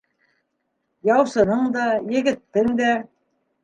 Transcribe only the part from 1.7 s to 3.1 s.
да, егеттең дә.